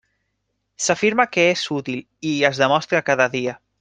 S'afirma 0.85 1.25
que 1.35 1.45
és 1.49 1.65
útil, 1.77 2.01
i 2.31 2.33
es 2.53 2.63
demostra 2.63 3.03
cada 3.11 3.29
dia. 3.37 3.55